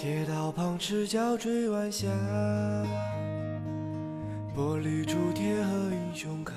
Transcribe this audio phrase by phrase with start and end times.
[0.00, 2.06] 铁道旁赤脚追晚霞，
[4.56, 6.54] 玻璃珠铁和英雄卡，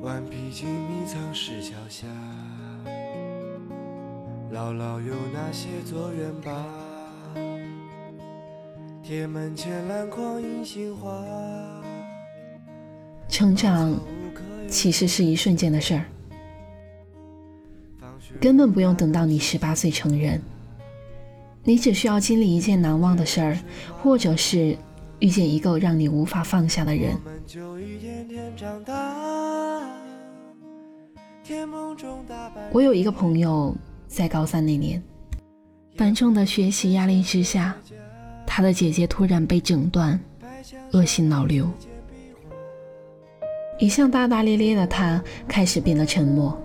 [0.00, 2.06] 顽皮筋迷藏石桥下，
[4.50, 6.64] 姥姥有那些作园坝，
[9.02, 11.22] 铁门前篮筐银杏花。
[13.28, 13.94] 成长
[14.68, 16.06] 其实是一瞬间的事儿，
[18.40, 20.40] 根本不用等到你十八岁成人。
[21.66, 23.58] 你只需要经历一件难忘的事儿，
[24.02, 24.76] 或者是
[25.18, 27.16] 遇见一个让你无法放下的人。
[32.70, 33.74] 我有一个朋友，
[34.06, 35.02] 在高三那年，
[35.96, 37.74] 繁重的学习压力之下，
[38.46, 40.20] 他的姐姐突然被诊断
[40.92, 41.66] 恶性脑瘤。
[43.78, 46.56] 一向大大咧咧的他开始变得沉默。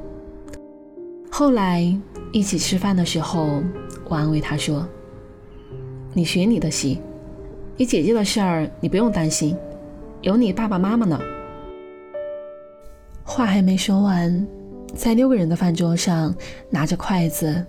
[1.31, 1.98] 后来
[2.34, 3.63] 一起吃饭的时候。
[4.09, 4.86] 我安慰他说
[6.13, 6.99] ：“你学你的戏，
[7.77, 9.55] 你姐姐的事儿你不用担心，
[10.21, 11.20] 有你爸爸妈妈呢。”
[13.24, 14.48] 话还没说完，
[14.96, 16.35] 在六个人的饭桌上
[16.71, 17.63] 拿着筷子，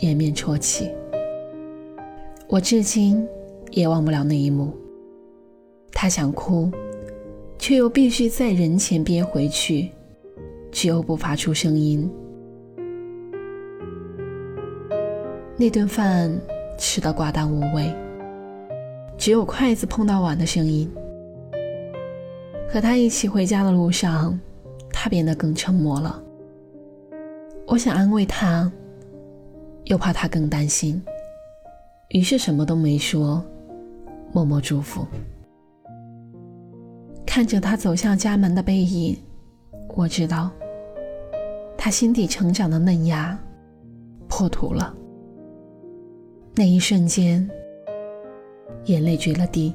[0.00, 0.88] 掩面啜泣。
[2.46, 3.26] 我至今
[3.72, 4.72] 也忘不了那一幕。
[5.90, 6.70] 他想哭，
[7.58, 9.90] 却又必须在人前憋回去，
[10.70, 12.08] 只有不发出声音。
[15.62, 16.28] 那顿饭
[16.76, 17.94] 吃得寡淡无味，
[19.16, 20.92] 只有筷子碰到碗的声音。
[22.68, 24.36] 和他一起回家的路上，
[24.92, 26.20] 他变得更沉默了。
[27.68, 28.68] 我想安慰他，
[29.84, 31.00] 又怕他更担心，
[32.08, 33.40] 于是什么都没说，
[34.32, 35.06] 默默祝福。
[37.24, 39.16] 看着他走向家门的背影，
[39.94, 40.50] 我知道，
[41.78, 43.38] 他心底成长的嫩芽
[44.26, 44.96] 破土了。
[46.54, 47.48] 那一瞬间，
[48.84, 49.72] 眼泪决了堤，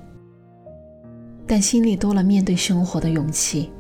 [1.48, 3.72] 但心里多了面对生活的勇气。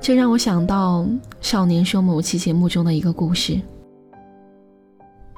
[0.00, 1.02] 这让我想到
[1.42, 3.60] 《少年说》某期节目中的一个故事。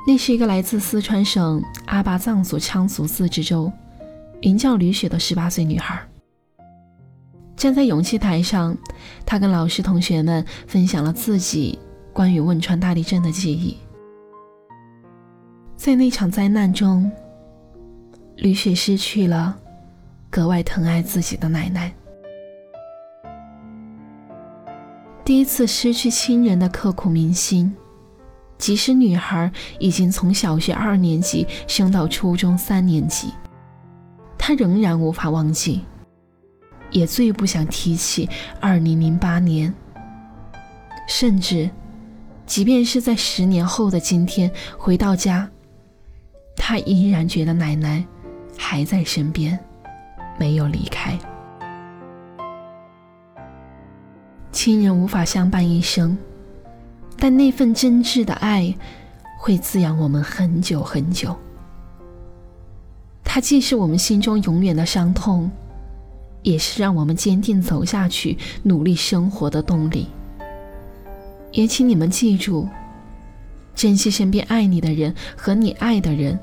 [0.07, 3.71] 那是一个来自四川省阿坝藏族羌族自治州，
[4.41, 6.01] 名叫吕雪的十八岁女孩。
[7.57, 8.79] 站在勇气台上，
[9.27, 11.77] 她跟老师同学们分享了自己
[12.13, 13.77] 关于汶川大地震的记忆。
[15.79, 17.09] 在那场灾难中，
[18.35, 19.57] 吕雪失去了
[20.29, 21.95] 格外疼爱自己的奶奶。
[25.25, 27.73] 第一次失去亲人的刻骨铭心，
[28.59, 33.33] 即使女孩已经从小学二年级升到初中三年级，
[34.37, 35.83] 她仍然无法忘记，
[36.91, 38.29] 也最不想提起
[38.61, 39.73] 二零零八年。
[41.07, 41.71] 甚至，
[42.47, 45.49] 即便是在十年后的今天回到家。
[46.59, 48.05] 他依然觉得奶奶
[48.59, 49.59] 还在身边，
[50.39, 51.19] 没有离开。
[54.53, 56.19] 亲人无法相伴一生，
[57.17, 58.75] 但那份真挚的爱
[59.39, 61.35] 会滋养我们很久很久。
[63.25, 65.51] 它既是我们心中永远的伤痛，
[66.43, 70.09] 也是让我们坚定走下去、努力生活的动力。
[71.53, 72.69] 也请你们记住，
[73.75, 76.39] 珍惜身边爱你的人和你爱的人。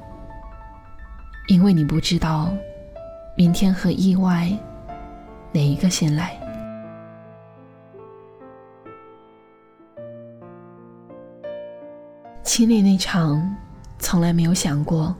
[1.47, 2.51] 因为你不知道，
[3.35, 4.51] 明天和意外
[5.51, 6.39] 哪一个先来。
[12.43, 13.55] 经历那场
[13.99, 15.15] 从来没有想过，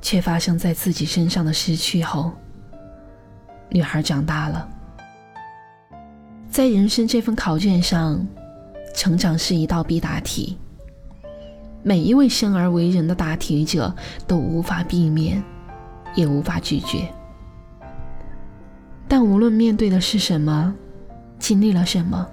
[0.00, 2.32] 却发生在自己身上的失去后，
[3.68, 4.68] 女孩长大了。
[6.50, 8.24] 在人生这份考卷上，
[8.94, 10.56] 成长是一道必答题。
[11.82, 13.94] 每一位生而为人的答题者
[14.26, 15.42] 都无法避免。
[16.18, 17.08] 也无法拒绝，
[19.06, 20.74] 但无论面对的是什么，
[21.38, 22.28] 经历了什么，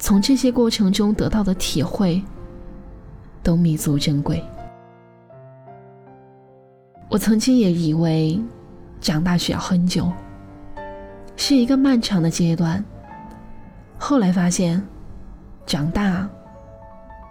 [0.00, 2.20] 从这些过程中得到的体会，
[3.44, 4.42] 都弥足珍贵。
[7.08, 8.42] 我曾经也以为，
[9.00, 10.12] 长大需要很久，
[11.36, 12.84] 是一个漫长的阶段。
[13.96, 14.84] 后来发现，
[15.64, 16.28] 长大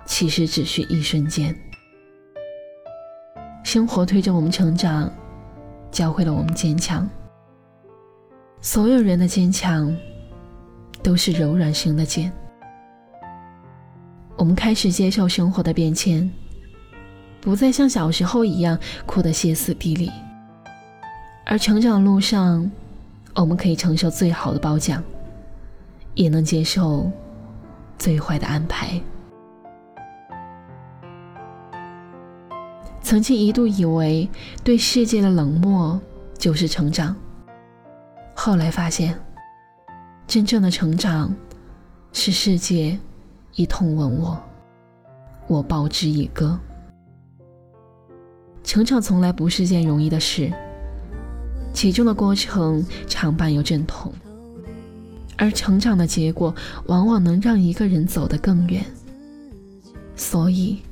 [0.05, 1.53] 其实只需一瞬间。
[3.71, 5.07] 生活推着我们成长，
[5.91, 7.07] 教会了我们坚强。
[8.61, 9.95] 所有人的坚强，
[11.03, 12.33] 都是柔软生的茧。
[14.35, 16.27] 我们开始接受生活的变迁，
[17.39, 18.75] 不再像小时候一样
[19.05, 20.11] 哭得歇斯底里。
[21.45, 22.71] 而成长路上，
[23.35, 25.03] 我们可以承受最好的褒奖，
[26.15, 27.07] 也能接受
[27.99, 28.99] 最坏的安排。
[33.09, 34.29] 曾经一度以为
[34.63, 35.99] 对世界的冷漠
[36.37, 37.15] 就是成长，
[38.35, 39.19] 后来发现，
[40.27, 41.35] 真正的成长
[42.13, 42.99] 是世界
[43.55, 44.39] 一痛吻我，
[45.47, 46.59] 我报之以歌。
[48.63, 50.53] 成长从来不是件容易的事，
[51.73, 54.13] 其中的过程常伴有阵痛，
[55.35, 56.53] 而成长的结果
[56.85, 58.85] 往往能让一个人走得更远。
[60.15, 60.83] 所以，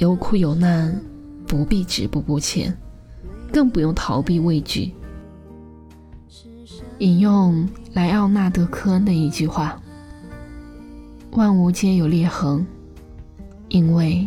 [0.00, 0.98] 有苦有难，
[1.46, 2.74] 不必止步不前，
[3.52, 4.94] 更不用逃避畏惧。
[7.00, 9.78] 引用莱奥纳德·科恩的一句话
[11.32, 12.66] ：“万物皆有裂痕，
[13.68, 14.26] 因为。”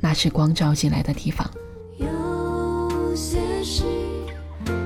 [0.00, 1.46] 那是光照进来的地方。
[1.98, 3.84] 有些事，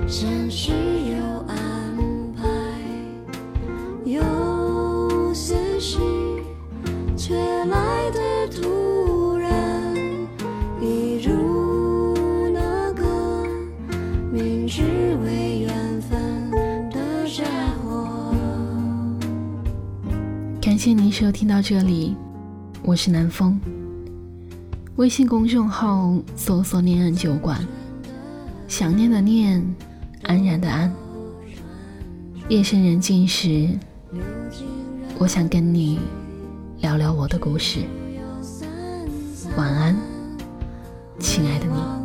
[0.09, 1.17] 前世有
[1.47, 1.55] 安
[2.37, 2.45] 排；
[4.05, 4.23] 有
[20.69, 22.15] 感谢您收听到这里，
[22.83, 23.59] 我是南风。
[24.97, 27.67] 微信公众号搜索“念安酒馆”，
[28.69, 29.65] 想念的念，
[30.25, 30.95] 安然的安。
[32.51, 33.71] 夜深人静时，
[35.17, 36.01] 我想跟你
[36.83, 37.79] 聊聊我的故事。
[39.57, 39.97] 晚安，
[41.19, 41.98] 亲爱的你。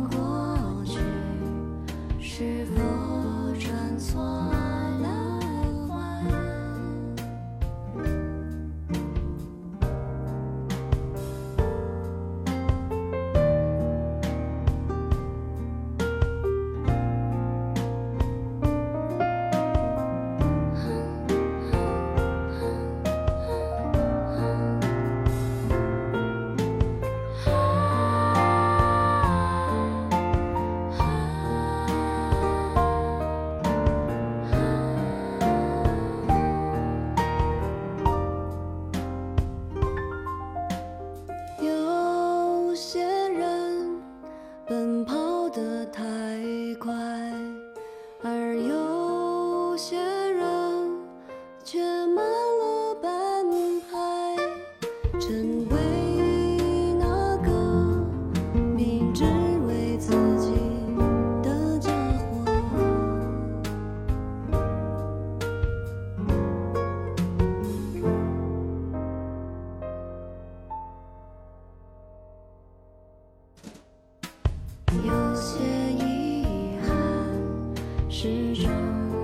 [78.24, 79.23] 始终。